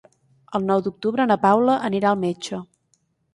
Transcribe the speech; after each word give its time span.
El 0.59 0.63
nou 0.69 0.79
d'octubre 0.87 1.27
na 1.33 1.37
Paula 1.43 1.77
anirà 1.91 2.11
al 2.13 2.19
metge. 2.25 2.61